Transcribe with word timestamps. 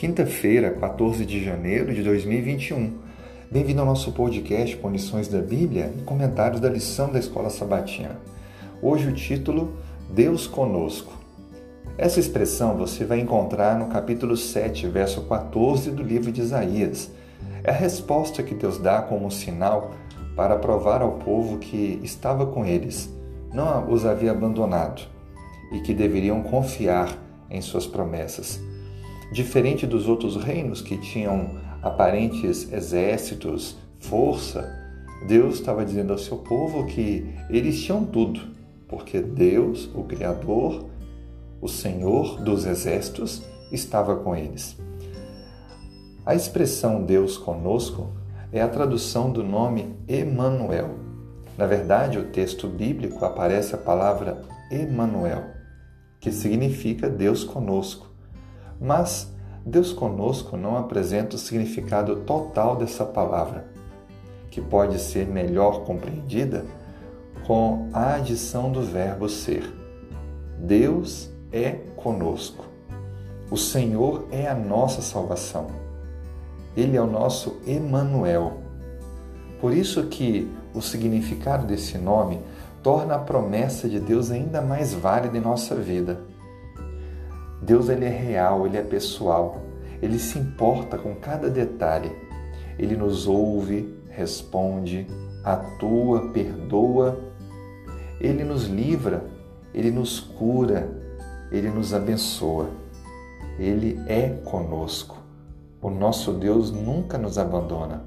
quinta-feira, 0.00 0.70
14 0.70 1.26
de 1.26 1.44
janeiro 1.44 1.92
de 1.92 2.02
2021. 2.02 2.90
Bem-vindo 3.50 3.82
ao 3.82 3.86
nosso 3.86 4.12
podcast 4.12 4.74
Condições 4.78 5.28
da 5.28 5.42
Bíblia 5.42 5.92
e 5.94 6.00
comentários 6.04 6.58
da 6.58 6.70
lição 6.70 7.12
da 7.12 7.18
Escola 7.18 7.50
Sabatina. 7.50 8.18
Hoje 8.80 9.08
o 9.08 9.12
título 9.12 9.74
Deus 10.08 10.46
conosco. 10.46 11.12
Essa 11.98 12.18
expressão 12.18 12.78
você 12.78 13.04
vai 13.04 13.20
encontrar 13.20 13.78
no 13.78 13.88
capítulo 13.88 14.38
7, 14.38 14.88
verso 14.88 15.20
14 15.24 15.90
do 15.90 16.02
livro 16.02 16.32
de 16.32 16.40
Isaías. 16.40 17.10
É 17.62 17.70
a 17.70 17.74
resposta 17.74 18.42
que 18.42 18.54
Deus 18.54 18.78
dá 18.78 19.02
como 19.02 19.30
sinal 19.30 19.90
para 20.34 20.56
provar 20.56 21.02
ao 21.02 21.18
povo 21.18 21.58
que 21.58 22.00
estava 22.02 22.46
com 22.46 22.64
eles, 22.64 23.14
não 23.52 23.92
os 23.92 24.06
havia 24.06 24.30
abandonado 24.30 25.02
e 25.70 25.80
que 25.80 25.92
deveriam 25.92 26.42
confiar 26.42 27.18
em 27.50 27.60
suas 27.60 27.86
promessas. 27.86 28.69
Diferente 29.32 29.86
dos 29.86 30.08
outros 30.08 30.36
reinos 30.36 30.80
que 30.82 30.96
tinham 30.96 31.58
aparentes 31.82 32.72
exércitos, 32.72 33.76
força, 33.98 34.68
Deus 35.26 35.56
estava 35.56 35.84
dizendo 35.84 36.12
ao 36.12 36.18
seu 36.18 36.38
povo 36.38 36.86
que 36.86 37.32
eles 37.48 37.80
tinham 37.80 38.04
tudo, 38.04 38.40
porque 38.88 39.20
Deus, 39.20 39.88
o 39.94 40.02
Criador, 40.04 40.86
o 41.60 41.68
Senhor 41.68 42.40
dos 42.42 42.64
exércitos, 42.64 43.42
estava 43.70 44.16
com 44.16 44.34
eles. 44.34 44.76
A 46.24 46.34
expressão 46.34 47.02
Deus 47.04 47.36
conosco 47.36 48.10
é 48.52 48.60
a 48.60 48.68
tradução 48.68 49.30
do 49.30 49.44
nome 49.44 49.94
Emanuel. 50.08 50.98
Na 51.56 51.66
verdade, 51.66 52.18
o 52.18 52.24
texto 52.24 52.66
bíblico 52.66 53.24
aparece 53.24 53.74
a 53.74 53.78
palavra 53.78 54.42
Emanuel 54.70 55.60
que 56.20 56.30
significa 56.30 57.08
Deus 57.08 57.42
conosco. 57.42 58.09
Mas 58.80 59.30
Deus 59.64 59.92
conosco 59.92 60.56
não 60.56 60.76
apresenta 60.76 61.36
o 61.36 61.38
significado 61.38 62.16
total 62.20 62.76
dessa 62.76 63.04
palavra, 63.04 63.66
que 64.50 64.60
pode 64.60 64.98
ser 64.98 65.26
melhor 65.26 65.84
compreendida 65.84 66.64
com 67.46 67.88
a 67.92 68.14
adição 68.14 68.72
do 68.72 68.80
verbo 68.80 69.28
ser. 69.28 69.70
Deus 70.58 71.30
é 71.52 71.72
conosco. 71.96 72.64
O 73.50 73.56
Senhor 73.56 74.26
é 74.30 74.48
a 74.48 74.54
nossa 74.54 75.02
salvação. 75.02 75.66
Ele 76.76 76.96
é 76.96 77.02
o 77.02 77.06
nosso 77.06 77.56
Emanuel. 77.66 78.58
Por 79.60 79.74
isso 79.74 80.04
que 80.04 80.50
o 80.72 80.80
significado 80.80 81.66
desse 81.66 81.98
nome 81.98 82.40
torna 82.82 83.16
a 83.16 83.18
promessa 83.18 83.88
de 83.88 83.98
Deus 83.98 84.30
ainda 84.30 84.62
mais 84.62 84.94
válida 84.94 85.36
em 85.36 85.40
nossa 85.40 85.74
vida. 85.74 86.20
Deus 87.70 87.88
ele 87.88 88.04
é 88.04 88.08
real, 88.08 88.66
ele 88.66 88.78
é 88.78 88.82
pessoal, 88.82 89.62
ele 90.02 90.18
se 90.18 90.36
importa 90.36 90.98
com 90.98 91.14
cada 91.14 91.48
detalhe. 91.48 92.10
Ele 92.76 92.96
nos 92.96 93.28
ouve, 93.28 93.96
responde, 94.08 95.06
atua, 95.44 96.32
perdoa. 96.32 97.20
Ele 98.20 98.42
nos 98.42 98.64
livra, 98.64 99.22
ele 99.72 99.92
nos 99.92 100.18
cura, 100.18 100.90
ele 101.52 101.70
nos 101.70 101.94
abençoa. 101.94 102.70
Ele 103.56 104.02
é 104.08 104.30
conosco. 104.44 105.18
O 105.80 105.90
nosso 105.90 106.32
Deus 106.32 106.72
nunca 106.72 107.16
nos 107.16 107.38
abandona. 107.38 108.02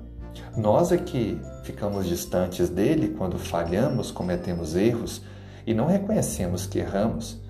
Nós 0.58 0.92
é 0.92 0.98
que 0.98 1.40
ficamos 1.64 2.06
distantes 2.06 2.68
dele 2.68 3.16
quando 3.18 3.40
falhamos, 3.40 4.12
cometemos 4.12 4.76
erros 4.76 5.22
e 5.66 5.74
não 5.74 5.88
reconhecemos 5.88 6.66
que 6.66 6.80
erramos, 6.80 7.42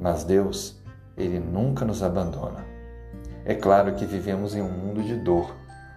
mas 0.00 0.24
Deus, 0.24 0.79
ele 1.16 1.38
nunca 1.38 1.84
nos 1.84 2.02
abandona. 2.02 2.64
É 3.44 3.54
claro 3.54 3.94
que 3.94 4.04
vivemos 4.04 4.54
em 4.54 4.62
um 4.62 4.70
mundo 4.70 5.02
de 5.02 5.16
dor, 5.16 5.54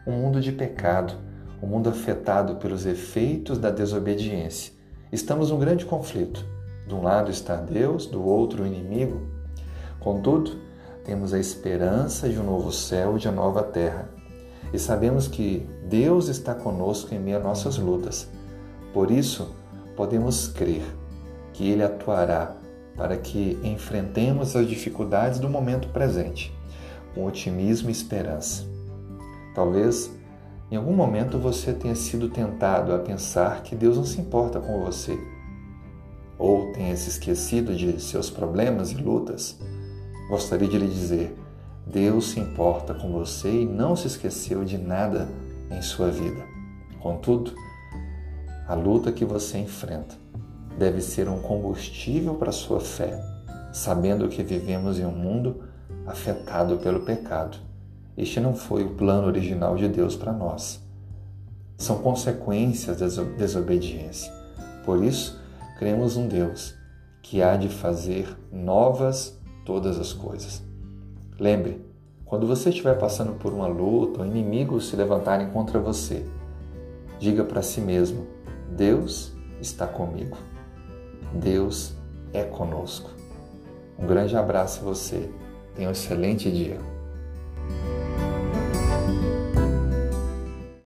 um 0.07 0.11
mundo 0.11 0.41
de 0.41 0.51
pecado, 0.51 1.13
um 1.61 1.67
mundo 1.67 1.89
afetado 1.89 2.55
pelos 2.55 2.85
efeitos 2.85 3.57
da 3.57 3.69
desobediência. 3.69 4.73
Estamos 5.11 5.51
num 5.51 5.59
grande 5.59 5.85
conflito. 5.85 6.45
De 6.87 6.93
um 6.93 7.01
lado 7.01 7.31
está 7.31 7.55
Deus, 7.55 8.05
do 8.05 8.23
outro 8.23 8.63
o 8.63 8.67
inimigo. 8.67 9.21
Contudo, 9.99 10.59
temos 11.05 11.33
a 11.33 11.39
esperança 11.39 12.27
de 12.27 12.39
um 12.39 12.43
novo 12.43 12.71
céu 12.71 13.15
e 13.15 13.19
de 13.19 13.27
uma 13.27 13.35
nova 13.35 13.63
terra 13.63 14.09
e 14.73 14.79
sabemos 14.79 15.27
que 15.27 15.69
Deus 15.87 16.27
está 16.27 16.55
conosco 16.55 17.13
em 17.13 17.19
meio 17.19 17.37
a 17.37 17.39
nossas 17.39 17.77
lutas. 17.77 18.27
Por 18.91 19.11
isso, 19.11 19.55
podemos 19.95 20.47
crer 20.47 20.83
que 21.53 21.69
Ele 21.69 21.83
atuará 21.83 22.55
para 22.95 23.17
que 23.17 23.57
enfrentemos 23.63 24.55
as 24.55 24.67
dificuldades 24.67 25.39
do 25.39 25.49
momento 25.49 25.87
presente 25.89 26.53
com 27.13 27.25
otimismo 27.25 27.89
e 27.89 27.91
esperança. 27.91 28.65
Talvez 29.53 30.11
em 30.71 30.75
algum 30.75 30.93
momento 30.93 31.37
você 31.37 31.73
tenha 31.73 31.95
sido 31.95 32.29
tentado 32.29 32.93
a 32.93 32.99
pensar 32.99 33.61
que 33.61 33.75
Deus 33.75 33.97
não 33.97 34.05
se 34.05 34.19
importa 34.19 34.59
com 34.59 34.83
você, 34.83 35.17
ou 36.37 36.71
tenha 36.71 36.95
se 36.97 37.09
esquecido 37.09 37.75
de 37.75 38.01
seus 38.01 38.29
problemas 38.29 38.91
e 38.91 38.95
lutas. 38.95 39.59
Gostaria 40.29 40.67
de 40.67 40.77
lhe 40.77 40.87
dizer: 40.87 41.37
Deus 41.85 42.31
se 42.31 42.39
importa 42.39 42.93
com 42.93 43.11
você 43.11 43.61
e 43.61 43.65
não 43.65 43.95
se 43.95 44.07
esqueceu 44.07 44.65
de 44.65 44.77
nada 44.77 45.29
em 45.69 45.81
sua 45.81 46.09
vida. 46.09 46.43
Contudo, 46.99 47.53
a 48.67 48.73
luta 48.73 49.11
que 49.11 49.25
você 49.25 49.59
enfrenta 49.59 50.22
deve 50.77 51.01
ser 51.01 51.29
um 51.29 51.39
combustível 51.39 52.35
para 52.35 52.51
sua 52.51 52.79
fé, 52.79 53.21
sabendo 53.71 54.27
que 54.27 54.43
vivemos 54.43 54.99
em 54.99 55.05
um 55.05 55.11
mundo 55.11 55.63
afetado 56.05 56.77
pelo 56.77 57.01
pecado. 57.01 57.57
Este 58.17 58.39
não 58.39 58.53
foi 58.53 58.83
o 58.83 58.91
plano 58.91 59.27
original 59.27 59.75
de 59.75 59.87
Deus 59.87 60.15
para 60.15 60.31
nós. 60.31 60.81
São 61.77 61.99
consequências 61.99 62.99
da 62.99 63.07
desobediência. 63.23 64.31
Por 64.85 65.03
isso, 65.03 65.39
cremos 65.79 66.15
um 66.15 66.27
Deus 66.27 66.75
que 67.21 67.41
há 67.41 67.55
de 67.55 67.69
fazer 67.69 68.27
novas 68.51 69.39
todas 69.65 69.99
as 69.99 70.13
coisas. 70.13 70.61
Lembre, 71.39 71.83
quando 72.25 72.47
você 72.47 72.69
estiver 72.69 72.97
passando 72.97 73.33
por 73.33 73.53
uma 73.53 73.67
luta 73.67 74.21
ou 74.21 74.25
inimigos 74.25 74.89
se 74.89 74.95
levantarem 74.95 75.49
contra 75.49 75.79
você, 75.79 76.25
diga 77.19 77.43
para 77.43 77.61
si 77.61 77.81
mesmo: 77.81 78.27
Deus 78.75 79.33
está 79.59 79.87
comigo. 79.87 80.37
Deus 81.33 81.93
é 82.31 82.43
conosco. 82.43 83.09
Um 83.97 84.05
grande 84.05 84.35
abraço 84.35 84.81
a 84.81 84.83
você. 84.83 85.29
Tenha 85.75 85.89
um 85.89 85.91
excelente 85.91 86.51
dia. 86.51 86.77